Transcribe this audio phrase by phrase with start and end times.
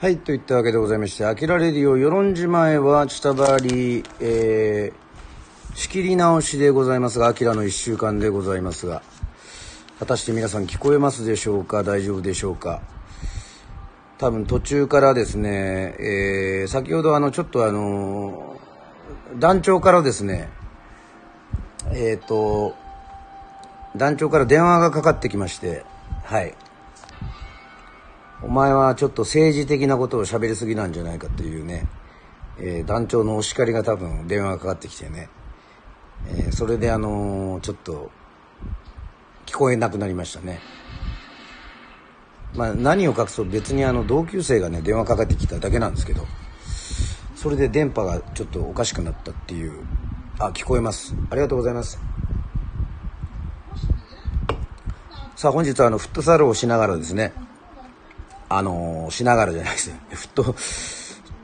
[0.00, 9.02] はい、といったわけでございまして、あきらレディオ、与論島へは、下回り、えー、仕切り直しでございますが、あきらの一週間でございますが、
[9.98, 11.82] 果たして皆さん聞こえますでしょうか？
[11.82, 12.80] 大丈夫でしょうか？
[14.18, 18.56] 多分途中からですね、えー、先ほどあの、ちょっとあの、
[19.40, 20.48] 団長からですね、
[21.90, 22.76] えっ、ー、と、
[23.96, 25.84] 団長から電話がかかってきまして、
[26.22, 26.54] はい。
[28.42, 31.88] お前はちょっと政治的なことを喋りすぎなんじゃないかっていうね、
[32.58, 35.28] えー、団長のお叱りが多分電話がかかってきてね、
[36.28, 38.10] えー、それであのー、ちょっと
[39.46, 40.60] 聞こえなくなりましたね。
[42.54, 46.26] まあ何を隠そう別にあの同級生がね電話かかってきただけなんですけど、
[47.34, 49.72] それで電波がちょっとおかしくなったっていう、
[50.38, 51.14] あ、聞こえます。
[51.30, 51.98] ありがとうございます。
[55.36, 57.32] さあ本日はあのフットサルをしながらですね、
[58.48, 60.00] あのー、しながらじゃないですね。
[60.10, 60.54] フット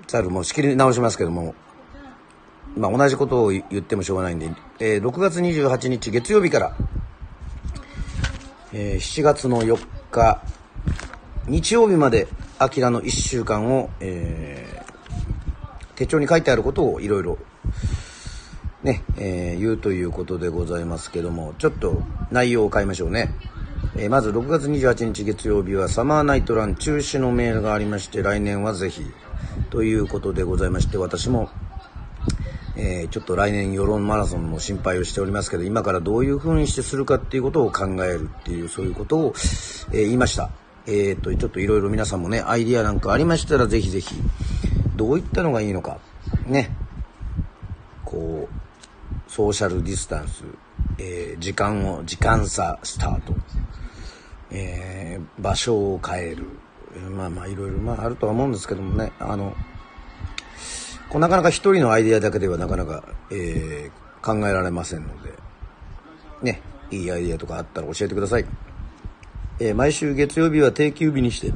[0.07, 1.55] サルも仕切り直しますけども、
[2.77, 6.77] まあ、同じことを言ってもしょうがないんで、えー、6月28日月曜日から、
[8.73, 9.79] えー、7月の4
[10.11, 10.43] 日、
[11.47, 12.27] 日曜日まで、
[12.59, 17.39] アキラの1週間を、えー、手帳に書いてあることをいろいろ、
[18.83, 23.35] ね、えー、言うということでございますけども、ちょっと内容を変えましょうね。
[23.97, 29.05] えー、まず6月28日月曜日はサマーナイトラン中止のメールがありまして来年はぜひ
[29.71, 31.51] ということでございまして私も、
[32.77, 39.35] えー、ちょっと来年世論マラソンの心配をしておりますけど今からどういうふうにしてするかっていうことを考えるっていうそういうことを、
[39.93, 40.51] えー、言いました。
[40.87, 44.15] えっ、とちょっといろいろ皆さんもねアイディアなんかありましたらぜひぜひ
[44.97, 45.99] どういったのがいいのか
[46.47, 46.77] ね。
[48.05, 50.45] こうソーシャルディスタンス、
[50.99, 53.35] えー、時間を時間差スタート。
[54.51, 56.45] えー、場所を変える、
[57.11, 59.13] まあまあいろいろまああるとは思うんですけどもね。
[59.19, 59.55] あの
[61.09, 65.33] こうなかなか一人のアイデアだけではなかなか、えー、考えられませんので。
[66.43, 68.45] ねいいアイデアとかあったら教えてください、
[69.59, 71.53] えー、毎週月曜日は定休日にして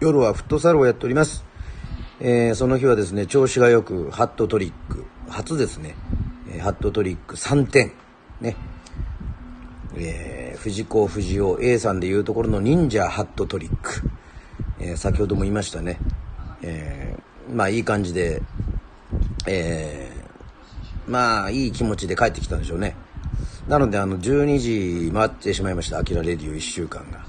[0.00, 1.44] 夜はフットサルをやっております、
[2.20, 5.04] えー、その日はですね調子がよくハットトリック。
[5.28, 5.94] 初ですね、
[6.52, 7.92] えハットトリック3点
[8.40, 8.56] ね。
[9.96, 14.02] えー、藤子不二雄 A さんでいうところの忍者ハットトリック、
[14.78, 15.98] えー、先ほども言いましたね、
[16.62, 18.40] えー、まあいい感じで、
[19.48, 22.96] えー、まあいい気持ちで帰ってきたんでしょうね。
[23.68, 27.24] なのであの12時回ってしまいました「アキラレディオ」1週間が。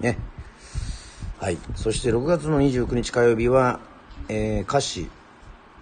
[0.00, 0.18] ね。
[1.38, 1.58] はい。
[1.74, 3.80] そして6月の29日火曜日は、
[4.28, 5.08] えー、歌詞。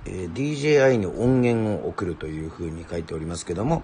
[0.07, 3.83] え、DJI に音源を送るというふうに書いておりますけども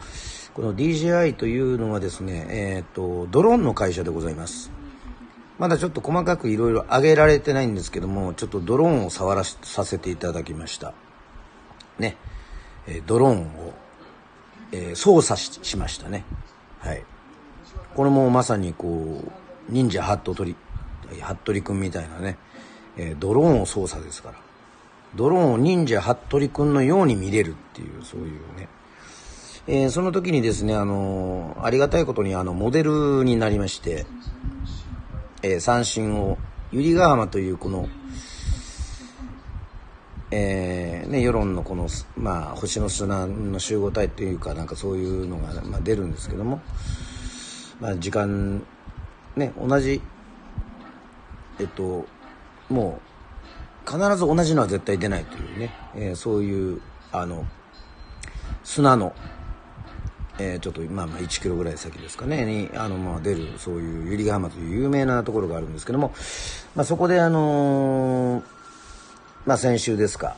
[0.55, 4.71] この DJI というのはですね、えーと、ドローンの会社でございます。
[5.59, 10.95] まだちょっと細かくいろいろ挙げられてないんですけどもちょっとドローンを触らさせていただきました。
[11.99, 12.17] ね、
[12.87, 13.73] え、ドローンを、
[14.71, 16.25] えー、操作しましたね。
[16.79, 17.05] はい。
[17.95, 20.55] これもまさにこう忍者ハットトリ
[21.43, 22.39] 服部君みたいなね、
[22.97, 24.48] えー、ドローンを操作ですから。
[25.15, 28.69] ドローンを忍者服部君のように見れるっていうそういうね、
[29.67, 34.07] えー、その時にですねあのありがたいことにあのモデルになりまして、
[35.43, 36.39] えー、三振を
[36.73, 37.89] 百合ヶ浜というこの
[40.31, 46.61] えーね、世論のこの、まあ、星の砂の集合体というかなんかそういうのが、まあ、出るんですけども、
[47.81, 48.63] まあ、時間
[49.37, 50.03] ね同じ
[51.59, 52.05] えっと
[52.69, 53.08] もう
[53.89, 57.47] 必ず同じのは絶対出ないというね、えー、そういうあの
[58.63, 59.15] 砂の、
[60.39, 62.45] えー、ちょっとまあまあ1キロぐらい先ですかね。
[62.45, 66.13] にあのまあ出るそういう百合ヶ浜という有名なところがあるんですけども、
[66.75, 68.45] まあ、そこであのー、
[69.47, 70.37] まあ先週ですか。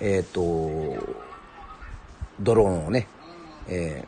[0.00, 1.06] えっ、ー、と
[2.40, 3.08] ドローンをね、
[3.68, 4.06] え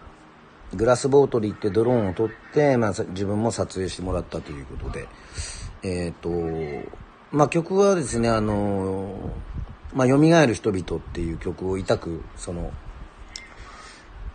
[0.73, 5.07] ー、グラスボートで行ってドローンを取って、まあ、自分も撮影してもらったということで。
[5.85, 6.31] えっ、と
[7.33, 9.31] まあ、曲はですね、あの
[9.95, 12.71] まあ、蘇る人々っていう曲を痛く、その、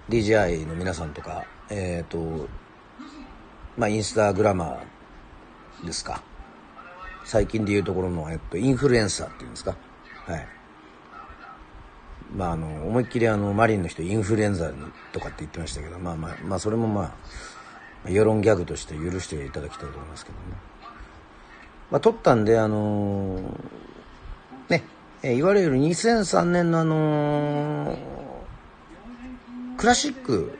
[0.09, 2.47] DJI の皆さんとか、えっ、ー、と、
[3.77, 6.23] まあ、インスタグラマーですか。
[7.23, 9.75] 最近でいうところの、えっと、インフルエンサーっていうんですか。
[10.25, 10.47] はい。
[12.35, 14.71] まあ、あの、思いっきりあの、マリンの人インフルエンザ
[15.11, 17.15] とかって言ってましたけど、まあまあ、まあ、それもま
[18.05, 20.76] あ、世論ギャグとして許していただきたいと思いますけどね。
[21.91, 23.41] まあ、撮ったんで、あのー、
[24.69, 24.83] ね、
[25.23, 27.97] えいわゆる2003年のあのー、
[29.77, 30.57] クラシック、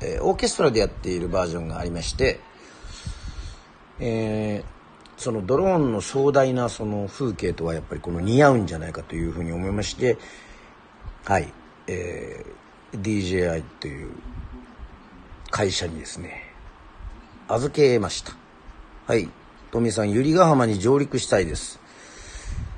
[0.00, 2.40] えー、オーケストラでやっているバージョンがありまして、
[3.98, 10.16] えー、そのドローンの壮大なその風景とはやっぱりこの似合うんじゃないかというふうに思いまして
[11.24, 11.52] はい
[11.86, 14.12] えー、DJI という
[15.50, 16.50] 会社にですね
[17.48, 18.32] 預けました。
[19.06, 19.28] はい。
[19.70, 21.78] 富さん百合ヶ浜に上陸したいです。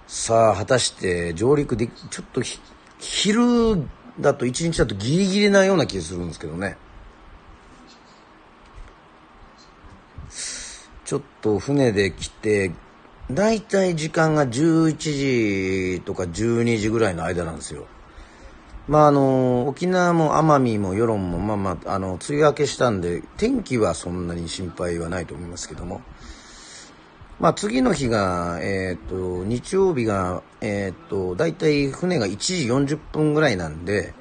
[0.06, 2.42] さあ果たして上陸でちょっと
[2.98, 3.86] 昼
[4.20, 6.76] だと一日だとギリギリなような気がするんですけどね。
[11.04, 12.72] ちょっと船で来て
[13.30, 17.86] だいたい時間が11時とか12時ぐらいの間なんですよ。
[18.88, 26.02] まああの沖縄も奄美も与論もまあまああの梅雨明けしたんで天気はそんなに心配はないと思いますけども。
[27.42, 34.14] まあ次の日がえっ、ー、と日曜日がえっ、ー、と大体船が1時40分ぐらいなんで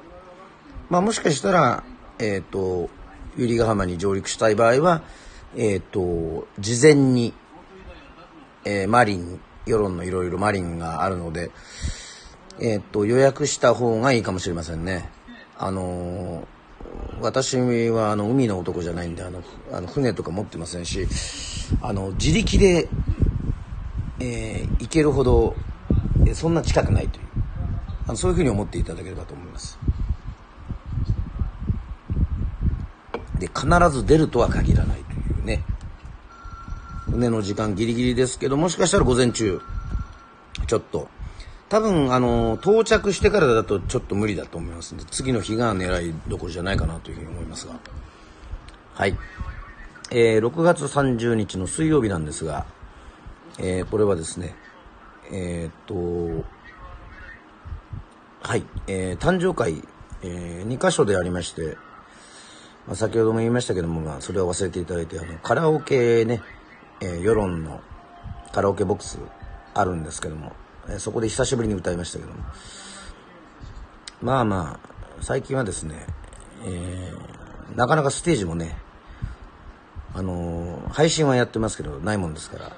[0.90, 1.84] まあもしかしたら
[2.18, 2.90] えっ、ー、と
[3.38, 5.02] 百合ヶ浜に上陸したい場合は
[5.56, 7.32] えっ、と事前に、
[8.64, 11.52] えマリン世論のいろいろマリンがあるので
[12.58, 15.10] えっ、と、予約した方がいいかもしれませんね。
[15.56, 16.46] あの
[17.20, 17.56] 私
[17.90, 19.42] はあの海の男じゃないんであの
[19.72, 21.06] あの船とか持ってませんし
[21.80, 22.88] あの自力で、
[24.22, 25.56] えー、行けるほど
[26.32, 27.24] そんな近くないという
[28.06, 29.78] あのそういうふうに思っていただければと思います
[33.38, 35.64] で必ず出るとは限らないというね
[37.10, 39.60] 船の時間ギリギリですけどもしかしたら午前中
[40.68, 41.08] ちょっと
[41.72, 47.80] 多分、あの、到着してからだとちょっと無理だと思いますんで、次の日が狙いどころじゃないかなというふうに思いますが。
[48.92, 49.16] はい。
[50.10, 52.66] えー、6月30日の水曜日なんですが、
[53.58, 54.54] えー、これはですね、
[55.30, 56.44] えー、っと、
[58.42, 59.82] はい、えー、誕生会、
[60.22, 61.76] えー、2箇所でありまして、
[62.86, 66.42] まあ、先ほども言いましたけども、まあ、それは忘れていただいて、あの、カラオケね、
[67.00, 67.80] えー、世論の
[68.52, 69.18] カラオケボックス
[69.74, 70.52] あるんですけども、
[70.88, 72.38] えそこで久しぶりに歌いましたけども。
[74.22, 76.06] まあまあ最近はですね、
[76.64, 78.78] えー、なかなかステージもね
[80.14, 82.72] あのー、配信はやってますけどないもんですから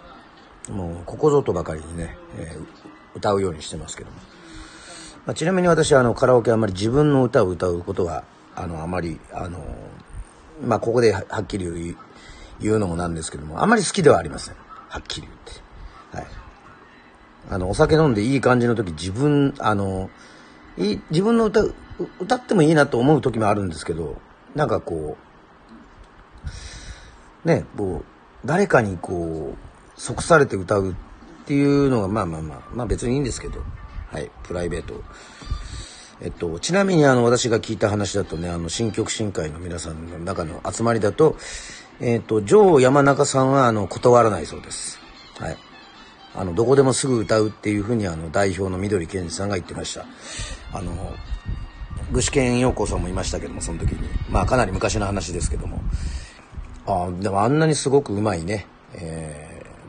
[0.70, 2.66] もうここぞとばかりにね、えー、
[3.16, 4.16] 歌うようにしてますけども、
[5.26, 8.24] まあ、ちなみに私はあのカラオケあまり自分の歌を歌うことは
[8.54, 9.64] あのあまりあの
[10.64, 11.96] まあここではっきり
[12.60, 14.54] 言うのもなんですけどもあまり好きではありません。
[14.94, 16.16] はっきり言って。
[16.16, 16.26] はい。
[17.50, 20.08] あの、お酒飲んでいい感じの時、自分、あの、
[20.78, 21.64] い自分の歌、
[22.20, 24.16] 歌ってもいいなと思う時もあるんですけど、
[24.54, 25.16] なんかこ
[27.44, 30.94] う、ね、こう、誰かにこう、即されて歌うっ
[31.46, 33.60] ていうのが、まあまあまあ、まあ別にいいんですけど、
[34.10, 35.02] はい、プライベート。
[36.20, 41.36] えっと、ちなみにあの、私が聞いた話だとね、あの、新曲新会の皆さんの中の集まりだと、
[42.00, 45.00] えっと、ジョー山中さんは、あの、断らないそうです。
[45.38, 45.56] はい。
[46.36, 50.04] あのどこでもすぐ歌うっていうふうにあの代表の緑健二さんが言ってました
[50.72, 51.14] あの
[52.10, 55.80] 具志堅陽子さんもいましたけどもその時にまあかなり昔の話ですけども
[56.86, 58.66] ああでもあんなにすごくうまいね、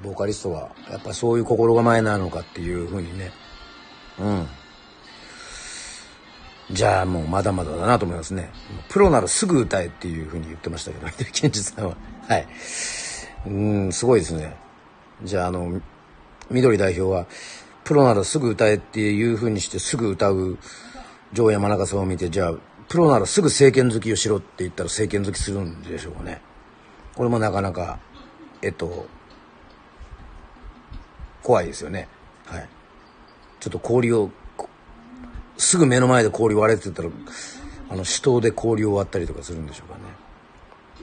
[0.05, 3.31] ボーカリストはやっぱそういう心構えなのかっていうふうにね。
[4.19, 4.47] うん。
[6.71, 8.51] じゃあもうまだまだだなと思いますね。
[8.89, 11.97] プロならすぐ歌えっていうふうに言ってましたけど緑健二さんは。
[12.27, 12.47] はい。
[13.47, 14.55] うんすごいですね。
[15.23, 15.81] じゃああの
[16.49, 17.27] 緑代表は
[17.83, 20.57] プロならすぐ歌えっていう風にしてすぐ歌う
[21.33, 22.53] 城山中さんを見てじゃあ
[22.89, 26.41] プロならすぐ政権好きをしろって言ったら政権好きするんでしょうかね。
[27.15, 27.99] これもなかなか
[28.61, 29.07] えっと
[31.45, 32.07] 怖いですよね
[32.45, 32.67] はい
[33.59, 34.29] ちょっと氷を
[35.57, 37.09] すぐ目の前で氷割れてたら
[37.89, 40.01] あの死闘で氷を割ったりとかするんでしょうかね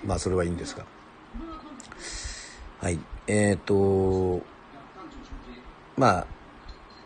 [0.04, 0.84] まあそれはいいんですが
[2.80, 4.44] はいえっ、ー、と
[5.96, 6.26] ま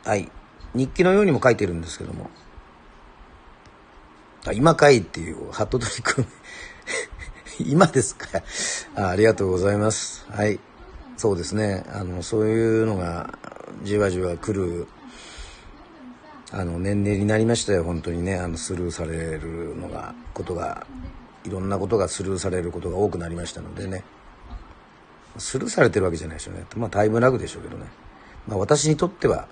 [0.04, 0.30] あ、はい。
[0.74, 2.30] 日記のようにも書いてるんですけども。
[4.46, 6.24] あ、今かいっていう、ハットトリック
[7.58, 8.42] 今ですか
[8.94, 10.24] あありがとうございます。
[10.30, 10.60] はい。
[11.16, 11.84] そうですね。
[11.92, 13.38] あの、そういうのが、
[13.82, 14.86] じわじわ来る、
[16.52, 18.36] あの、年齢になりましたよ、本当にね。
[18.36, 20.86] あの、スルーされるのが、ことが、
[21.44, 24.04] いろんなことがスルーされることが多くなりましたのでね。
[25.38, 26.64] スルーされてるわけじゃないでしょうね。
[26.76, 27.86] まあ、タイムラグでしょうけどね。
[28.46, 29.48] まあ、私にとっては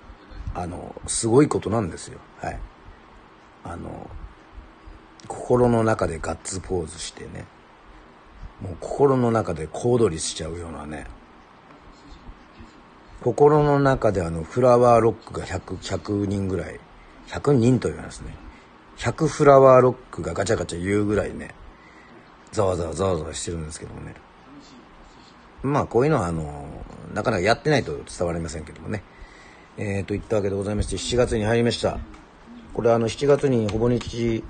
[0.54, 2.58] あのすごいことなんですよはい
[3.64, 4.08] あの
[5.26, 7.46] 心の中でガッツポーズしてね
[8.60, 11.06] もう心の中で小躍りしちゃうようなね
[13.24, 16.78] 心の中であのフラワーロックが 100, 100人ぐらい
[17.28, 18.36] 100人と言いますね。
[18.98, 21.54] 100フラワーロックがガチャガチャ言うぐらいね
[22.52, 24.14] ざわざわざわざわしてるんですけどもね。
[25.62, 26.66] まあこういうのはあの
[27.14, 29.02] なかなかやってないと伝わりませんけどもね。
[29.78, 31.98] えー、といったわけでございまして7月に入りました。
[32.74, 34.44] これあの7月にほぼ日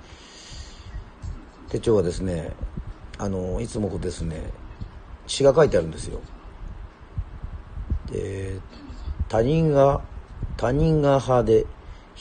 [1.68, 2.50] 手帳はですね
[3.18, 4.50] あのいつもですね
[5.28, 6.20] 詩が書いてあるんですよ。
[8.10, 8.58] で
[9.28, 10.00] 他人が
[10.56, 11.66] 他人が派で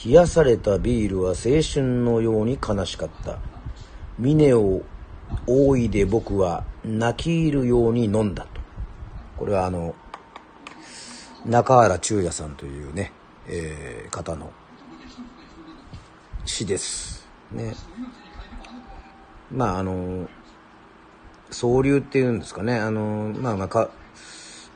[0.04, 3.38] 冷やされたビールは青春のように悲しかった。
[4.18, 4.82] 峰を
[5.46, 8.60] 大いで僕は泣き入るように飲んだと。
[9.36, 9.94] これはあの
[11.44, 13.12] 中原中也さんというね、
[13.48, 14.50] えー、方の
[16.44, 17.26] 詩です。
[17.52, 17.74] ね。
[19.52, 20.28] まああの
[21.50, 22.78] 総流っていうんですかね。
[22.78, 23.90] あのまあまあか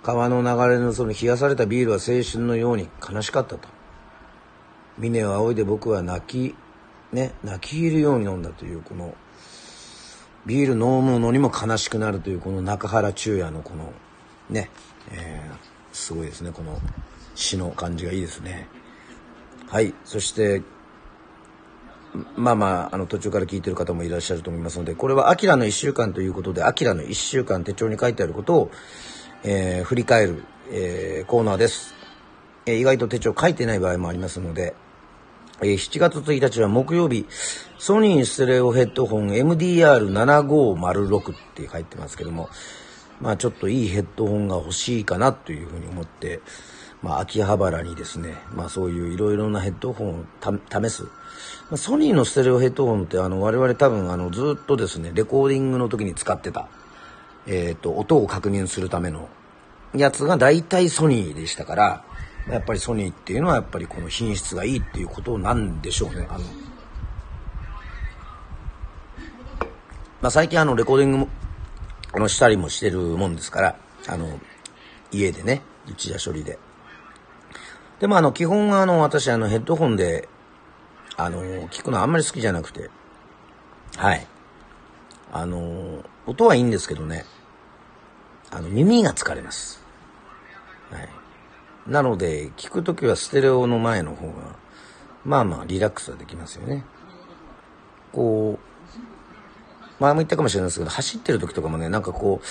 [0.09, 3.69] 川の流れのその冷やされたビールは青春のように悲しかったと。
[4.97, 6.57] 峰を仰いで僕は泣き
[7.13, 9.15] ね泣き入るように飲んだというこの
[10.47, 13.93] ビール飲むのにも悲しくなるというこの中原中也のこの
[14.49, 14.71] ね、
[15.13, 15.57] えー、
[15.93, 16.53] すごいですね。
[16.53, 16.81] この
[17.35, 18.67] 詩の感じがいいですね。
[19.69, 19.93] はい。
[20.07, 20.63] そして
[22.35, 28.71] まあまあ、あの途中から聞いてる方もいらっしゃると思いますので、これはアキラの1週間ということで、アキラの1週間手帳に書いてあることを、
[29.45, 31.95] えー、振り返る、えー、コーナーです。
[32.67, 34.75] えー、意外と手帳書いてない場合もありますので、
[35.61, 37.27] えー、7月1日は木曜日、
[37.79, 42.49] ソニーステレオヘッドホン MDR7506 って書いてますけども、
[43.21, 46.41] まあちょっといいヘッドホンが欲しいかなというふうに思って、
[47.03, 51.05] まあ秋葉原にですね、まあそういういろいろなヘッドホンを試す。
[51.05, 56.69] まあ、ソニーのステレオヘッドホンってあの我々多分あのずっとですね、レコーディングの時に使ってた、
[57.49, 59.29] えっ、ー、と、音を確認するための
[59.95, 62.05] やつが大体ソニーでしたから、
[62.49, 66.27] やっぱりソニーっていうのはやっぱりこの品質がいいっていうことなんでしょうね。
[66.31, 66.45] あの、
[70.21, 71.29] まあ最近あのレコーディングも、
[72.13, 73.77] あのしたりもしてるもんですから、
[74.07, 74.39] あの、
[75.11, 76.59] 家でね、内田処理で。
[78.01, 80.29] でもあの基本はあの私あのヘッドホンで、
[81.17, 82.91] あの、聞くのあんまり好きじゃなくて、
[83.97, 84.27] はい。
[85.33, 87.25] あの、音はいいんですけどね、
[88.51, 89.83] あの耳が疲れます。
[90.91, 91.09] はい。
[91.87, 94.33] なので、聞くときはステレオの前の方が、
[95.25, 96.85] まあまあリラックスはできますよね。
[98.13, 102.47] こう、前も言ったかもしれないですけど、走ってる時とかもね、なんかこう、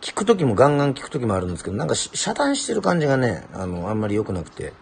[0.00, 4.72] 聞く時もガンガン聞く時もあるんですけど、なんか遮断してる感じがね、あの、あんまり良くなくて、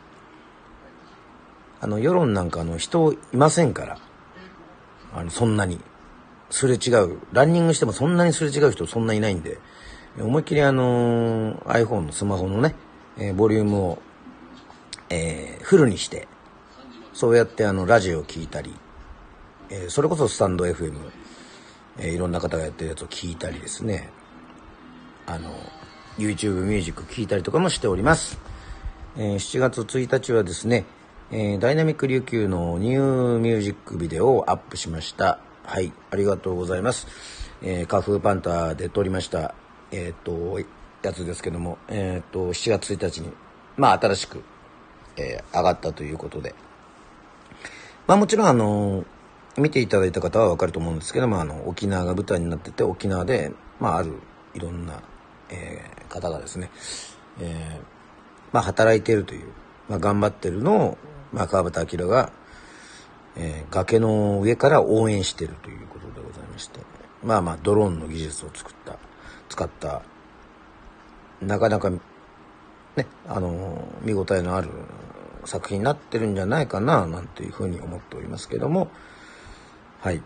[1.80, 3.98] あの、世論なんかあの、人いませんから、
[5.14, 5.80] あの、そんなに。
[6.50, 7.18] すれ違う。
[7.32, 9.58] ランニングしてもそんなにすれ違う人そんないないんで、
[10.18, 12.74] 思いっきりあの iPhone のスマホのね、
[13.18, 13.98] えー、ボリュームを、
[15.10, 16.28] えー、フルにして、
[17.12, 18.74] そうやってあの、ラジオを聴いたり、
[19.70, 20.94] えー、それこそスタンド FM、
[21.98, 24.10] えいろんな方がやってるやつを聞いたりですね、
[25.26, 25.50] あの、
[26.18, 28.38] YouTube ミュージック聴いたりとかもしております。
[29.16, 30.84] え7月1日はですね、
[31.30, 35.38] えダイナミック琉球のニューミュージックビデオをアップしました。
[35.64, 37.06] はい、ありがとうございます。
[37.62, 39.54] えー、カフーパンターで撮りました、
[39.94, 40.58] えっ、と、
[41.02, 43.32] やつですけども、えっ、と、7月1日に、
[43.76, 44.42] まあ、新しく、
[45.16, 46.54] えー、上がったということで。
[48.08, 49.04] まあ、もちろん、あの、
[49.56, 54.14] 見ていただいた方はわかると思うんですけども、あの、沖縄が舞台になってて、沖縄で、まあ、ある、
[54.54, 55.00] いろんな、
[55.50, 56.70] えー、方がですね、
[57.40, 57.84] えー、
[58.52, 59.52] まあ、働いてるという、
[59.88, 60.98] まあ、頑張ってるのを、
[61.32, 62.32] まあ、川端明が、
[63.36, 66.80] えー、崖の上から応援してるということでございまして、
[67.22, 68.98] まあまあ、ドローンの技術を作った、
[69.54, 70.02] 使った
[71.40, 72.00] なかなかね
[73.28, 74.68] あの見応えのある
[75.44, 78.90] 作品になってるんじゃないかななんていうふうに思っておりますけども。
[80.00, 80.22] はい。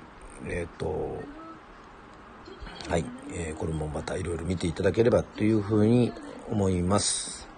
[0.47, 1.19] えっ、ー、と
[2.89, 6.13] はい、えー、これもまたいろいろ見ていただければというふうに
[6.51, 7.49] 思います。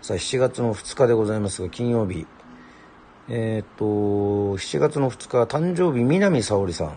[0.00, 2.26] さあ7月の2日でございますが金曜日。
[3.28, 3.84] えっ、ー、と
[4.56, 6.88] 7月の2日誕生日南沙織さん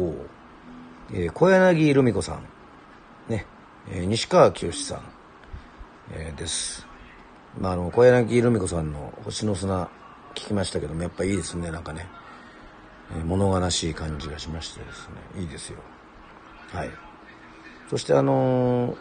[0.00, 0.14] を、
[1.12, 2.55] えー、小柳ルミ子さん
[3.28, 3.46] ね、
[3.90, 5.02] えー、西川きよしさん
[6.12, 6.86] えー、です。
[7.58, 9.88] まあ、あの、小柳ルミ子さんの星の砂
[10.34, 12.06] 聞きましたけども、やっぱいいですね、なんかね。
[13.16, 15.78] えー、物悲しい感じがしましてですね、いいですよ。
[16.72, 16.90] はい。
[17.90, 18.96] そしてあのー、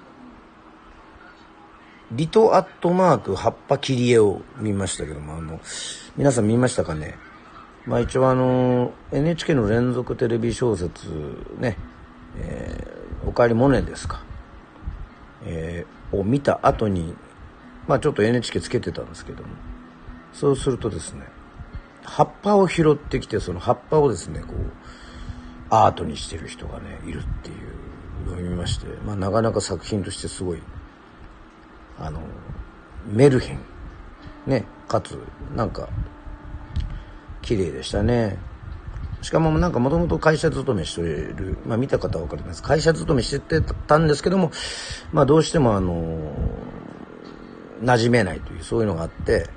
[2.11, 5.59] リトアットマーク葉っぱ切り絵を見ましたけども、あの、
[6.15, 7.17] 皆さん見ましたかね？
[7.85, 11.07] まあ一応あの、NHK の連続テレビ小説
[11.59, 11.77] ね、
[12.37, 14.23] えー、おかえりモネですか。
[15.45, 17.15] えー、を見た後に、
[17.87, 19.49] まあちょっと NHK つけてたんですけども、
[20.33, 21.25] そうするとですね、
[22.03, 24.71] 葉っぱを拾ってきて、その葉っぱをですね、こう、
[25.69, 27.53] アートにしてる人がね、いるってい
[28.27, 30.61] うのを見まして、まあなかなか作品としてすごい
[31.99, 32.21] あの
[33.07, 33.59] メルヘン。
[34.45, 35.19] ねかつ
[35.55, 35.89] なんか
[37.41, 38.37] 綺麗でしたね。
[39.25, 42.61] しかもなんかもともと会社勤めしている、まあ見た方は分かります。
[42.61, 44.51] 会社勤めしてたんですけども、
[45.11, 46.31] まあどうしてもあの、
[47.81, 49.49] 馴染めないという、そういうのがあって、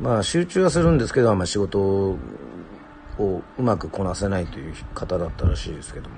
[0.00, 2.18] まあ集中はするんですけど、まあ仕事を
[3.58, 6.16] うまくこなせないという方だったらしいですけども、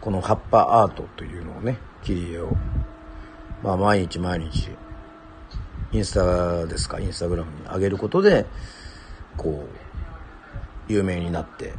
[0.00, 2.50] この葉っぱアートというのをね、切り絵を、
[3.64, 4.70] まあ毎日毎日、
[5.90, 8.46] インスタですか、インスタグラムに上げることで、
[9.36, 9.83] こう、
[10.88, 11.72] 有名になって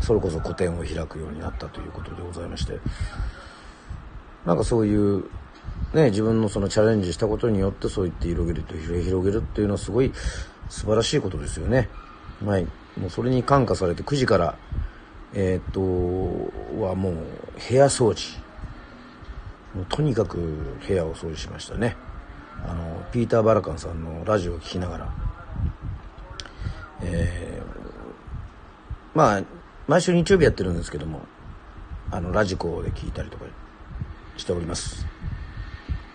[0.00, 2.78] それこそ個展を開くようになったということでございまして
[4.46, 5.24] なんかそういう
[5.92, 10.12] ね自分のそのチャレンジしたことによってそう言って広げると広げるっていうのはすごい
[10.68, 11.88] 素晴らしいことですよね。
[12.44, 12.66] はい。
[12.96, 14.56] もうそれに感化されて9時から
[15.34, 15.80] えー、っと
[16.82, 17.14] はもう
[17.68, 18.38] 部屋掃除。
[19.74, 20.38] もうとにかく
[20.86, 21.96] 部屋を掃除しましたね。
[22.64, 25.12] あのピーター・バラカンさんのラジオを聴きながら
[27.02, 27.79] えー、
[29.14, 29.42] まあ
[29.88, 31.22] 毎週日曜日やってるんですけども
[32.10, 33.44] あのラジコで聞いたりとか
[34.36, 35.06] しております。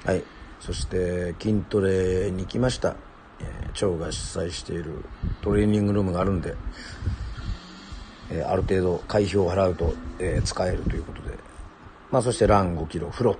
[0.05, 0.23] はい。
[0.59, 2.95] そして筋トレに来ました、
[3.39, 5.05] えー、腸が主催している
[5.41, 6.55] トレーニングルームがあるんで、
[8.31, 11.37] えー、ある程度会費を払うと、えー、使えるということで。
[12.11, 13.37] まあそしてラン5キロ風呂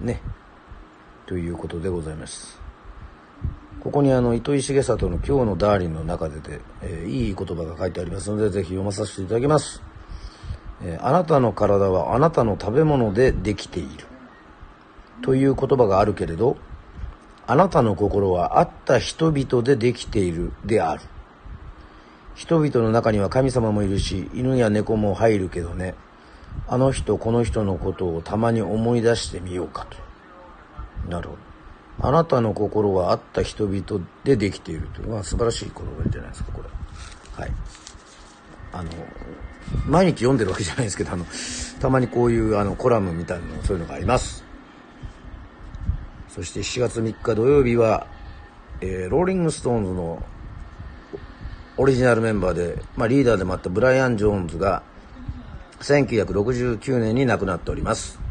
[0.00, 0.20] ね。
[1.26, 2.63] ということでございます。
[3.84, 9.82] ここにあの糸井重里の「今日のダーリン」の中でで、えー、いい言葉が書いてありますのでぜひ読まさせていただきます、
[10.82, 14.06] えー、あなたの体はあなたの食べ物でできている。
[15.22, 16.56] という言葉があるけれど
[17.46, 20.52] あなたの心はあった人々でできている。
[20.64, 21.02] である。
[22.34, 25.94] 人々の中には神様もいるし犬や猫も入るけどね。
[26.68, 29.98] あの人この人のことをたまに思い出してみようかと。
[31.10, 31.43] なるほど。
[32.00, 36.68] あなたの心はあった人々でできているというのは素晴らしい言葉じゃないですか、これ。
[37.42, 37.52] はい。
[38.72, 38.90] あの、
[39.86, 41.24] 毎日読んでるわけじゃないですけど、あの、
[41.80, 44.44] たまにこういうあのコラムみたいなの、そういうのがあります。
[46.28, 48.08] そして7月3日土曜日は、
[48.80, 50.22] えー、ローリングストーンズの
[51.76, 54.82] オリジナルメンバーで、まあ、リーダーでもあったブライアン・ジョーンズが
[55.80, 58.23] 1969年に亡くなっております。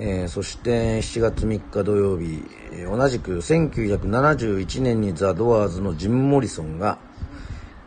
[0.00, 6.98] えー、そして7月3日土曜日、えー、同じく1971年にザ・ドアーズのジム・モリソンが、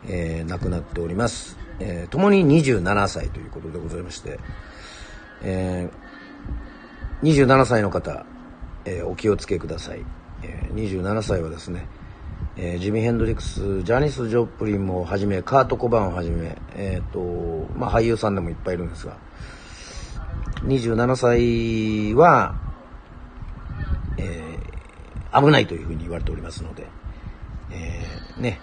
[0.06, 4.38] えー、亡くなっております、えー、共に27歳ということでございまして、
[5.42, 8.26] えー、27歳の方、
[8.84, 10.04] えー、お気をつけください、
[10.42, 11.88] えー、27歳はですね、
[12.56, 19.16] えー、ジミー・ヘンドリックスジャニス・ジョプリンもはじめカート・コバンをはじめ、えーとまあ、俳優さんでもいっぱいいるんですが
[20.64, 22.54] 27歳は、
[24.18, 26.86] えー、危ないというふうに言われておりますので、
[27.70, 28.60] えー、ね、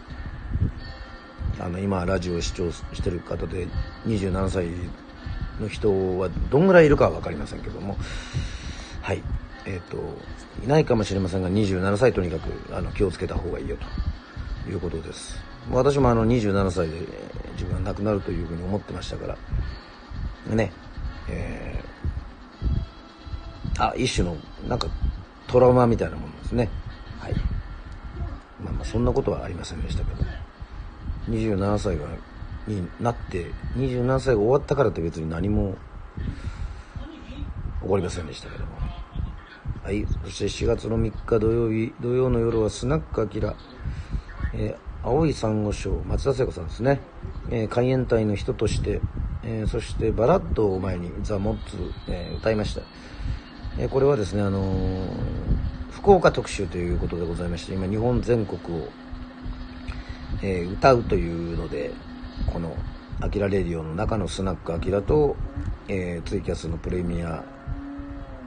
[1.59, 3.67] あの、今、ラジオを視聴してる方で、
[4.07, 4.67] 27歳
[5.59, 7.97] の人はどんぐらいいるかは分かりませんけども、
[9.01, 9.21] はい、
[9.65, 9.97] えっ、ー、と、
[10.63, 13.77] いないかもしれませんが、27歳とにかくあの気をつけた方がいいよ
[14.65, 15.37] ということです。
[15.71, 17.01] 私もあの27歳で
[17.53, 20.71] 自分は亡くなるというふうに思ってましたから、ね、
[21.27, 21.88] えー、
[23.79, 24.35] あ、一種の、
[24.67, 24.87] なんか、
[25.47, 26.69] トラウマみたいなものですね。
[27.17, 27.33] はい。
[28.63, 30.23] まあまあ、そんなことはありませんでしたけど、
[31.29, 32.05] 27歳が、
[32.67, 35.75] になって、27歳が終わったからって別に何も
[37.81, 38.71] 起こりませんでしたけども。
[39.83, 40.05] はい。
[40.25, 43.55] そして4月の3日土曜日、土曜の夜はスナックアキラ、
[44.53, 46.99] えー、青い珊瑚礁、松田聖子さんですね。
[47.49, 48.99] えー、海援隊の人として、
[49.43, 51.77] えー、そしてバラッドを前にザ・モッツ、
[52.09, 52.81] え、歌いました、
[53.81, 55.07] え、これはですね、あのー、
[55.91, 58.89] 福岡特集ということでございまして今日本全国を、
[60.43, 61.93] えー、歌うというので
[62.51, 62.75] この
[63.21, 65.37] 「アキラレディオ」の中のスナックアキラと、
[65.87, 67.41] えー、ツイキャスのプレミア、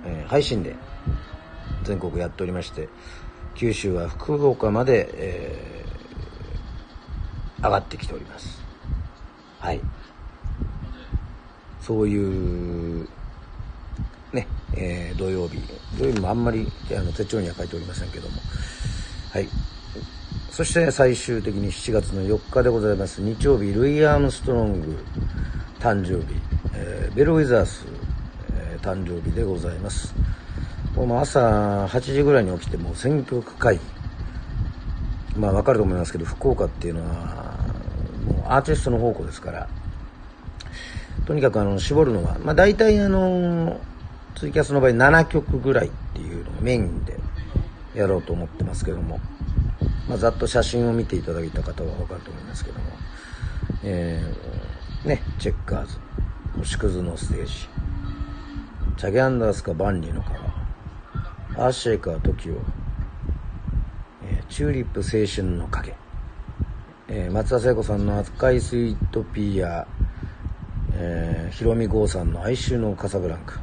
[0.04, 0.76] え、配信で
[1.82, 2.90] 全国やっておりまして
[3.54, 5.84] 九州は福岡まで、え、
[7.62, 8.62] 上がってきております。
[9.60, 9.80] はい。
[11.80, 13.08] そういう
[14.32, 15.58] ね、えー、土曜日。
[15.98, 18.36] 土曜日もあんまりあの手帳には書いておりませんけども。
[19.32, 19.48] はい。
[20.50, 23.20] そして最終的に7月の4日でございます。
[23.20, 24.98] 日曜日ルイ・アームストロング
[25.80, 26.40] 誕生日、
[26.74, 27.86] えー、ベル・ウィザース、
[28.54, 30.14] えー、誕生日でございます。
[30.94, 33.82] もう朝8時ぐらいに起きても選挙区会議
[35.38, 37.56] まあ分かると思いますけど福岡っていうのは
[38.26, 39.68] もうアーティストの宝庫ですから。
[41.26, 43.80] とにかくあの絞るのは、まあ、大体あの
[44.36, 47.18] ツイキャスの場合7曲ぐらいっていうのがメインで
[47.94, 49.20] やろうと思ってますけども、
[50.08, 52.84] まあ、ざっと写真を見ていただいた方は分かると思いますけども、
[53.84, 55.98] えー、ね、チェッカーズ、
[56.58, 57.52] 星屑のステージ、
[58.96, 62.56] チャゲアンダースか万里の川、アーシェイカー TOKIO、
[64.24, 65.94] えー、チューリップ青春の影、
[67.08, 69.86] えー、松田聖子さんの赤いスイートピーや、
[70.94, 73.60] えー、ヒロミ郷さんの哀愁のカサブランカ、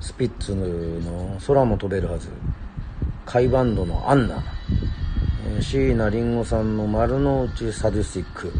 [0.00, 2.28] スピッツの空も飛べるはず、
[3.24, 4.42] カイバンドのアンナ、
[5.60, 8.52] 椎名林檎さんの丸の内サディスティック、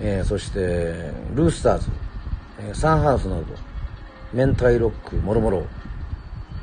[0.00, 0.58] えー、そして
[1.34, 1.90] ルースターズ、
[2.60, 3.44] え、サンハウスなど
[4.32, 5.66] 明太ロックもろもろ、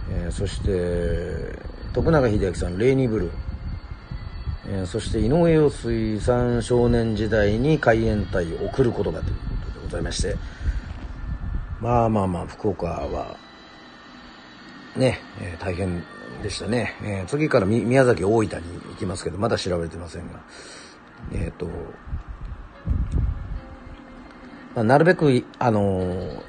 [0.10, 1.60] え、そして
[1.94, 3.32] 徳永英明さんレイニーブルー、
[4.68, 9.22] えー、そして井上陽水さん少年時代に海援隊を送る言葉というこ
[9.66, 10.36] とでございまして。
[11.82, 13.38] まあまあまあ福岡は
[14.96, 16.04] ね、えー、大変
[16.44, 20.40] でしたね、えー、次から宮崎大分に行きますけどまだ調べてませんが。
[21.34, 21.68] えっ、ー、と、
[24.76, 26.44] まあ、なるべくあの、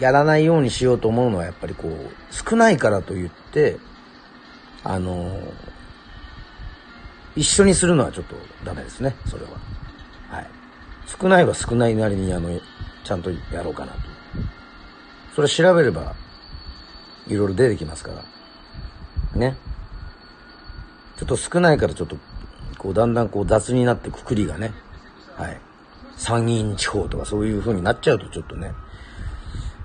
[0.00, 3.78] やらないようにしようと思うのはやっぱりこう少ないからと言って
[4.84, 5.38] あの
[7.36, 9.50] 一緒にするのはちょっとダメですねそれは。
[10.28, 10.46] はい。
[11.06, 12.58] 少ないは少ないなりにあの
[13.04, 13.98] ちゃんとやろうかなと
[15.34, 16.14] それ調べれば
[17.26, 19.38] いろいろ出てきますから。
[19.38, 19.56] ね。
[21.16, 22.16] ちょっと少ないからちょっと、
[22.78, 24.72] こうだんだんこう雑になってくくりがね。
[25.36, 25.60] はい。
[26.16, 28.72] 参議院地方とかそういう風になっちゃうとちょっとね。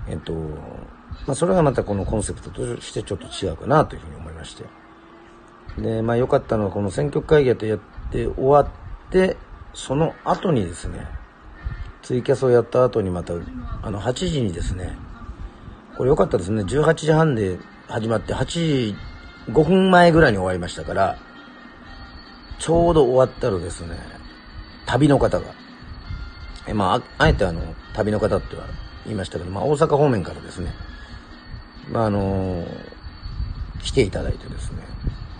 [0.08, 4.64] えっと、まあそれがまたこのコンセプトとしてちょっと違うかなというふうに思いまして。
[5.78, 7.78] で、まあ良かったのはこの選挙会議やって
[8.10, 8.68] 終わっ
[9.10, 9.36] て、
[9.74, 11.06] その後にですね、
[12.02, 13.34] ツイキャスをやった後にまた、
[13.82, 14.96] あの8時にですね、
[15.96, 16.62] これ良かったですね。
[16.62, 17.58] 18時半で
[17.88, 18.96] 始まって8時
[19.48, 21.18] 5分前ぐらいに終わりましたから、
[22.58, 23.96] ちょうど終わったらですね、
[24.86, 25.46] 旅の方が、
[26.66, 28.66] えまあ、あえてあの、旅の方っては
[29.04, 30.72] 言いましたけど、まあ、大阪方面からですね、
[31.90, 32.68] まあ、あのー、
[33.82, 34.82] 来ていただいてですね、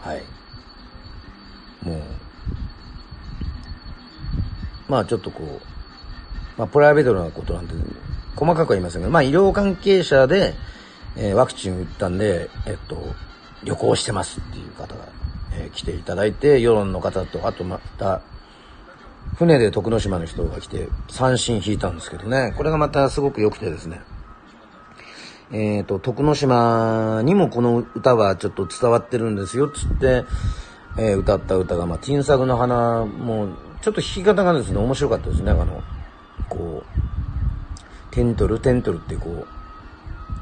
[0.01, 0.23] はい。
[1.83, 2.03] もう、
[4.89, 5.78] まあ、ちょっとこう、
[6.59, 7.75] まあ、プライベートなことなんで、
[8.37, 10.55] 細かくは言いませんが、まあ医療関係者で、
[11.17, 13.15] えー、ワクチン打ったんで、えっと、
[13.65, 15.09] 旅行してますっていう方が、
[15.53, 18.23] えー、来ていただいて、世論の方と、あとまた、
[19.37, 24.01] 船で徳之島の人が来て、三振弾いたんですけどね、これがまたすごく良くてですね、
[25.51, 30.25] えっ、ー、と、徳之島にもこの歌はちょっと伝わってるんですよ、つって、
[30.99, 33.49] えー、歌った歌が、まあ、ティンサグの花も、
[33.81, 35.83] ちょっと弾き方がですね、面白かったですね、あの、
[36.49, 37.09] こう、
[38.11, 39.31] テントルテントルってこ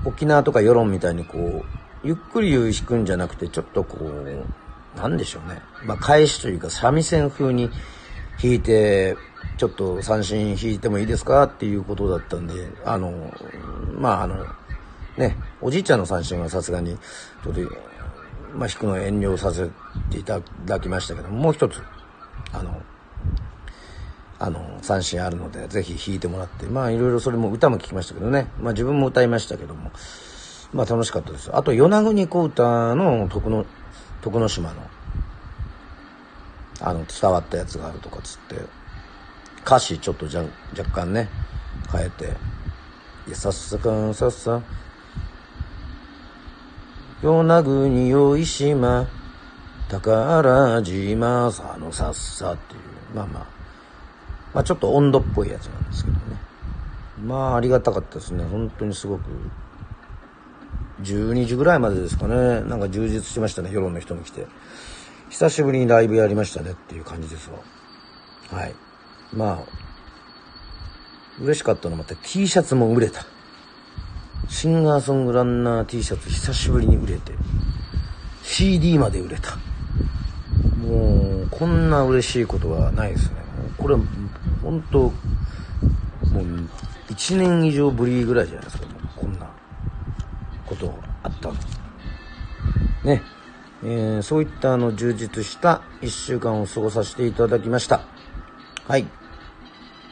[0.04, 1.64] う沖縄とか世論みたいにこう
[2.04, 5.60] ゆっくり弾くんじゃなくてちょっとこうなんでしょうね。
[5.84, 7.70] まあ返しというか三味線風に
[8.42, 9.16] 弾いて
[9.58, 12.54] ちょっと三振弾いてもいいですかっていうことだったんで
[12.84, 13.32] あの
[13.92, 14.46] まああの
[15.16, 16.96] ねおじいちゃんの三振はさすがに
[17.42, 17.60] ちょっと
[18.54, 19.68] まあ弾くの遠慮させ
[20.10, 21.82] ていただきましたけどもう一つ
[22.52, 22.80] あの
[24.38, 29.90] あの、三振あるので、ぜひ弾いてもらって、まあいろいろそれも歌も聴きましたけどね、まあ自分も歌いましたけども、
[30.72, 31.50] まあ楽しかったです。
[31.54, 33.64] あと、与那国小唄の徳の、
[34.20, 34.82] 徳之島の、
[36.80, 38.56] あの、伝わったやつがあるとかつって、
[39.64, 40.44] 歌詞ちょっとじゃ
[40.76, 41.28] 若干ね、
[41.90, 42.36] 変えて、
[43.26, 44.60] いや、さっさかんさっさ、
[47.22, 49.08] 与那国よい島、
[49.88, 52.80] 宝島さのさっさっていう、
[53.14, 53.55] まあまあ、
[54.56, 56.20] まあ、ちょっと温度っぽいやつなんですけどね。
[57.22, 58.42] まあありがたかったですね。
[58.42, 59.24] 本当にすごく。
[61.02, 62.62] 12時ぐらいまでですかね。
[62.62, 63.70] なんか充実しましたね。
[63.70, 64.46] 世論の人も来て。
[65.28, 67.58] 久しぶりにライブやりましたねっていう感じですわ。
[68.58, 68.74] はい。
[69.34, 73.26] まあ嬉しかったのまた T シャツも売れた。
[74.48, 77.34] シンガーソングランナー T シャツ久しぶりに売れて。
[78.42, 79.58] CD まで売れた。
[80.78, 83.45] もうこんな嬉しいことはないですね。
[83.86, 84.00] これは
[84.64, 85.12] 本当もう
[87.12, 88.86] 1年以上ぶりぐらいじゃないですか。
[89.14, 89.48] こんな
[90.66, 91.54] ことあったの。
[93.04, 93.22] ね。
[93.84, 98.00] えー、そういったあの充実した1週間を過ごさせていただきました。
[98.88, 99.06] はい。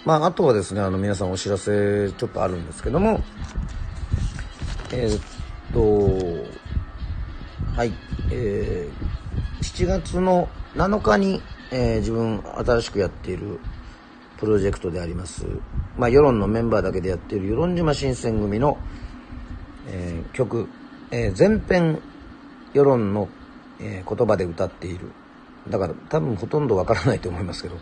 [0.04, 3.24] まああとはですねあの皆さんお知らせちょっとあるんですけども。
[4.92, 5.20] えー、っ
[5.72, 6.46] と
[7.76, 7.92] はい。
[8.30, 11.42] えー、7月の7日に
[11.76, 13.58] えー、自分新しくやっている
[14.38, 15.44] プロジェクトであります、
[15.98, 18.78] まあ、世論のメンバーだけでやっている与論島新選組の、
[19.88, 20.68] えー、曲、
[21.10, 22.00] えー、全編
[22.72, 23.28] 世論の、
[23.80, 25.10] え、言葉で歌っている。
[25.68, 27.76] だから多分ほとんどわからないと思いますけど。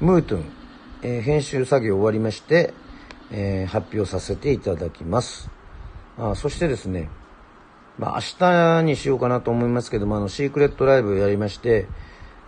[0.00, 0.44] ムートゥン、
[1.02, 2.74] え、編集作業終わりまして、
[3.30, 5.50] え、発表させていただきます。
[6.18, 7.08] あそしてですね
[7.96, 11.86] まあ明日にしようかなと思いますけどもあのシークレットライブをやりまして、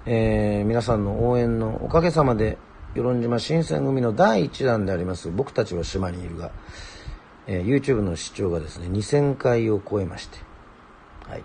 [0.06, 2.56] えー、皆さんの応援のおかげさまで
[2.94, 6.50] 与論島新選組の第1弾であります僕たちは島にいるが、
[7.46, 10.38] えー、YouTube の視聴がですね2000回を超えまして
[11.28, 11.44] はい。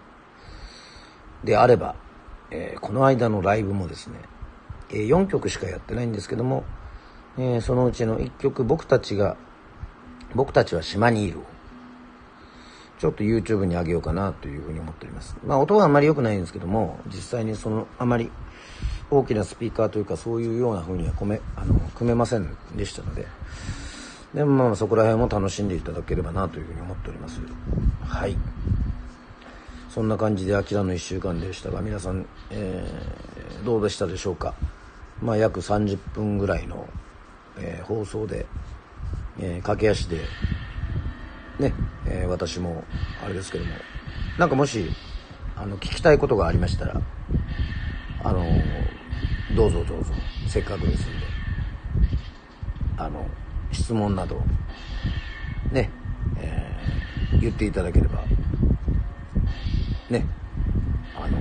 [1.44, 1.96] であれば、
[2.50, 4.16] えー、この間のライブもですね、
[4.90, 6.64] えー、4曲しかやってないんですけども、
[7.38, 9.38] えー、そのうちの1曲僕たちが
[10.34, 11.40] 僕たちは島にいる
[13.00, 15.36] ちょっと YouTube に上げようかなというふうに思っております。
[15.46, 18.32] まあ音はあんまり良くないんですけども実際にそのあまり
[19.12, 23.28] 大きなスピーカーというかそういうような風には込めあの組めませんでしたので。
[24.36, 27.40] でもまあそこら辺も楽しんでいただければなというふうに思っております。
[28.04, 28.36] はい。
[29.90, 34.54] そんな感じで「あきらの1週間」でしたが皆さん、えー、どうでしたでしょうか。
[35.22, 36.86] まあ約30分ぐらいの、
[37.58, 38.46] えー、放送で、
[39.40, 40.20] えー、駆け足で
[41.60, 41.74] ね、
[42.06, 42.84] え、私も
[43.24, 43.72] あれですけども。
[44.38, 44.92] なんかもし
[45.56, 47.02] あの聞きたいことがありましたら
[48.22, 48.46] あの
[49.54, 50.14] どうぞどうぞ。
[50.48, 51.26] せっかくですんで。
[52.98, 53.28] あの
[53.72, 54.42] 質問など。
[55.72, 55.90] ね、
[56.38, 58.24] えー、言っていただければ。
[60.10, 60.26] ね。
[61.16, 61.38] あの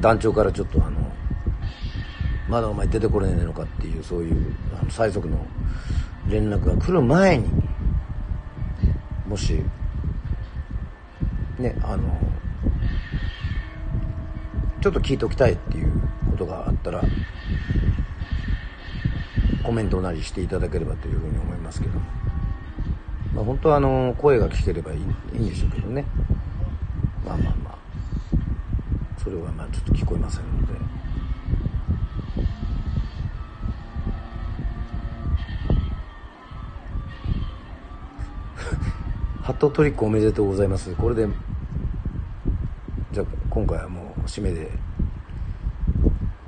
[0.00, 0.98] 団長からちょっとあの
[2.48, 5.44] まだお前出てこれねえのかっていうそういうあの最速の
[6.28, 7.48] 連絡が来る前に
[9.26, 9.60] もし
[11.58, 12.18] ねあの
[14.80, 15.92] ちょっと聞いておきたいっていう
[16.30, 17.02] ことがあったら
[19.62, 21.98] コメントなりしていただければというふうに思いますけど
[23.38, 25.02] まあ、本当はあの声が聞ければいいい
[25.36, 26.04] いんでしょうけどね
[27.24, 27.78] まあまあまあ
[29.22, 30.72] それはまあちょっと聞こえませんので。
[39.42, 40.92] ハットトリックおめでとうございます。
[40.94, 41.28] これで、
[43.12, 43.97] じゃあ今回はもう
[44.28, 44.70] 締めで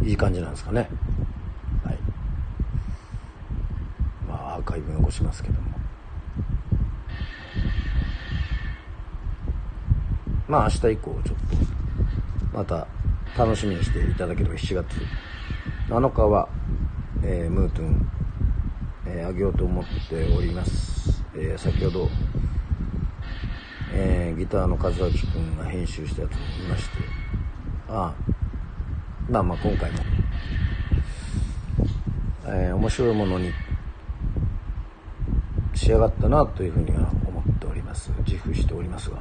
[0.02, 0.88] いい感じなんですかね。
[1.82, 1.98] はい。
[4.28, 5.70] まあアーカイブ残しますけども。
[10.46, 11.36] まあ明日以降ちょっ
[12.52, 12.86] とまた
[13.38, 14.86] 楽しみにしていただければ7月
[15.88, 16.48] 7日は、
[17.22, 18.10] えー、ムートゥン、
[19.06, 22.08] えー、あげようと思っております、えー、先ほど、
[23.92, 27.29] えー、ギターの和明君が編集したやつを見まして
[27.92, 28.14] あ
[29.28, 29.98] まあまあ今回も、
[32.46, 33.50] えー、面白いものに
[35.74, 38.12] 仕上がったなというふうには思っております。
[38.24, 39.18] 自負しておりますが。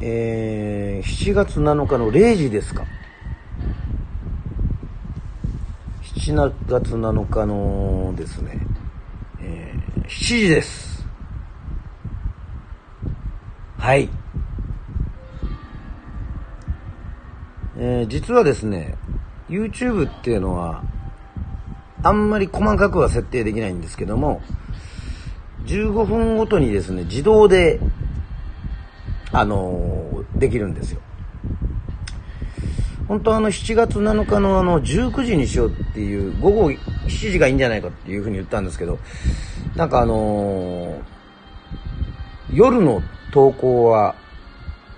[0.00, 2.84] えー、7月7日の0時ですか。
[6.02, 8.73] 7月7日のですね。
[10.06, 11.06] 7時です。
[13.78, 14.10] はい。
[17.78, 18.96] えー、実はですね、
[19.48, 20.84] YouTube っていうのは、
[22.02, 24.42] あんまり細かくは設定できないんですけども、
[25.64, 27.80] 15分ごとにですね、自動で、
[29.32, 31.00] あのー、できるんですよ。
[33.08, 36.70] 本当はあの7月7日のあの19時にしようっていう午後
[37.06, 38.98] 7時がいいんじゃないかっていうふうに言ったんですけど
[39.76, 41.02] なんかあのー、
[42.52, 44.14] 夜の投稿は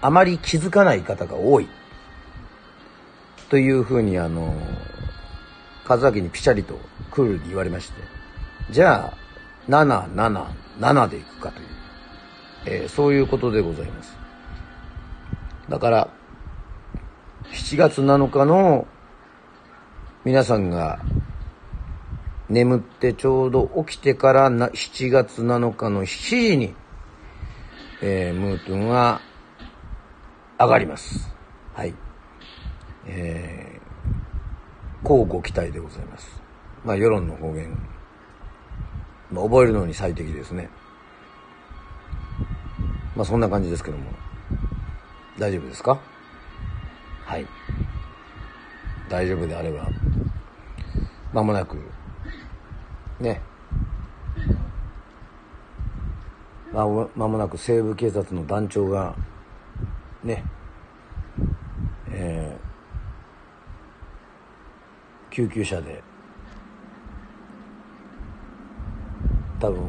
[0.00, 1.68] あまり気づかない方が多い。
[3.48, 6.78] というふうにあのー、和明にピシャリと
[7.10, 8.02] クールに言われまして
[8.70, 9.16] じゃあ
[9.68, 11.66] 777でいくかという、
[12.66, 14.16] えー、そういうことでございます。
[15.68, 16.08] だから
[17.52, 18.86] 7月7日の
[20.24, 21.00] 皆さんが
[22.48, 26.06] 眠ってちょうど起きてからな7月7日の7
[26.48, 26.74] 時に、
[28.02, 29.20] えー、ムートゥンは
[30.58, 31.28] 上がります。
[31.74, 31.94] はい。
[33.06, 36.40] えー、こうご期待でございます。
[36.84, 37.76] まあ世論の方言、
[39.30, 40.70] まあ、覚えるのに最適ですね。
[43.16, 44.04] まあそんな感じですけども、
[45.38, 45.98] 大丈夫ですか？
[47.24, 47.46] はい。
[49.08, 49.88] 大丈夫であれば、
[51.32, 51.78] 間もなく、
[53.20, 53.40] ね、
[56.72, 59.16] ま間もなく西部警察の団長が、
[60.22, 60.44] ね、
[62.10, 62.56] え
[65.30, 66.02] 救急車で
[69.60, 69.82] 多分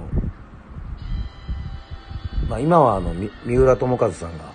[2.48, 4.54] まあ今はあの三浦友和さんが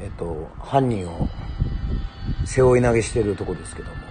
[0.00, 1.28] えっと犯人を
[2.46, 4.01] 背負い投げしてるとこですけども。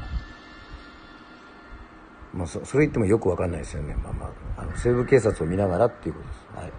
[2.34, 3.96] まあそそれ言ってもよくわかんないですよね。
[4.04, 4.26] まあま
[4.58, 6.40] ああの西部警察を見ながらっていうことです。
[6.56, 6.72] はい。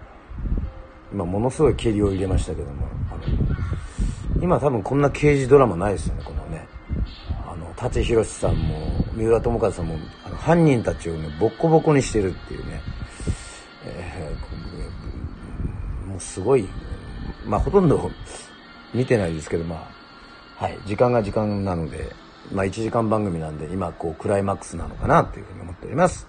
[1.13, 6.67] 今ものすごい蹴りを入れましたけどもあの今多分こんな刑事ドラマないですよねこのね。
[7.47, 12.81] あの舘ひろしさんも三浦友和さんもあの犯人たちをねボッコボコにしてるっていうね、
[13.85, 14.53] えー
[16.13, 16.67] もうすごい
[17.45, 18.11] まあほとんど
[18.93, 19.89] 見てないですけどま
[20.59, 22.11] あはい時間が時間なので
[22.51, 26.27] まあ1時間番組なんで今こうクライマックスなのかなというふうに思っております。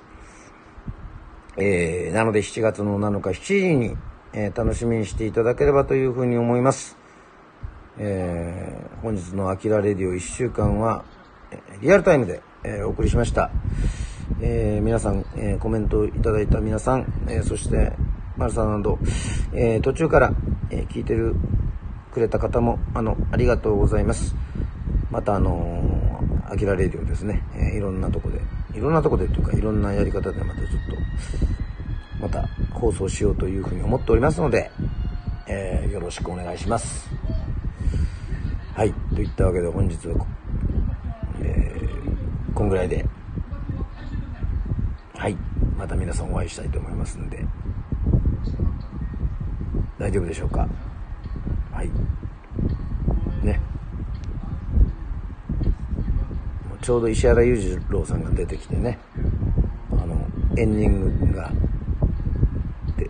[1.57, 3.96] えー、なので7月の7日7時に、
[4.33, 6.96] えー楽しみにしていただければというふうに思います。
[7.98, 11.05] えー本日の「あきらレディオ」1週間は
[11.53, 13.50] えリアルタイムで、えーお送りしました、
[14.40, 17.92] えー皆さん、えーコメントいただいた皆さん、えーそして
[18.37, 18.98] マルさんなど、
[19.53, 20.33] えー途中から、
[20.70, 21.37] えー聞いてる
[22.12, 24.35] くれた方もあのありがとうございます。
[25.11, 25.93] またあのー
[26.50, 28.40] アキラレディオですね、えーいろんなとこで
[28.74, 30.68] いろんなとこでというかいろんなやり方でまたちょっ
[32.20, 34.70] とまた放送しようというふうに思っておりますので、
[35.48, 37.09] えーよろしくお願いします
[38.74, 40.26] はいといったわけで本日は,、
[41.40, 43.04] えーこんぐらいで
[45.16, 45.37] はい
[45.78, 47.44] また皆さんお会いしたいと思いますんで
[49.98, 50.68] 大丈夫でしょうか
[51.72, 51.90] はい
[53.44, 53.61] ね
[56.68, 58.99] もうちょうど石原裕次郎さんが出てきてね
[59.92, 60.14] あの
[60.59, 61.51] エンディングが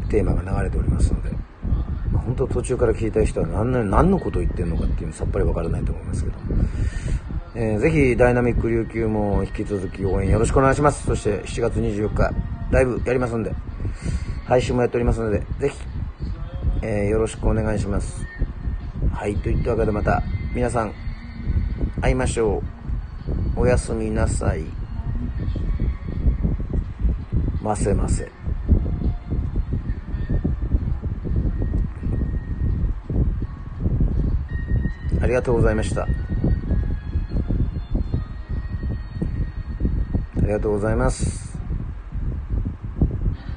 [0.08, 1.30] テーマが流れておりますので、
[2.12, 6.36] まあ、本当途中から聞いた人は何の何のことを言ってるのかっていうのさっぱりわからないと思いますけど、
[7.56, 11.04] えーぜひダイナミック琉球も引き続き応援よろしくお願いします。
[11.04, 12.32] そして7月24日
[12.70, 13.52] ライブやりますんで
[14.46, 15.76] 配信もやっておりますのでぜひ、
[16.82, 18.24] えーよろしくお願いします。
[19.12, 20.22] はいといったわけでまた
[20.54, 20.94] 皆さん
[22.00, 22.73] 会いましょう。
[23.56, 24.64] おやすみなさい。
[27.62, 28.30] ませませ。
[35.22, 36.02] ありがとうございました。
[36.02, 36.06] あ
[40.42, 41.56] りがとうございます。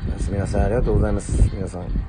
[0.07, 0.61] おやすみなさい。
[0.63, 1.33] ありがとうございます。
[1.53, 2.06] 皆さん。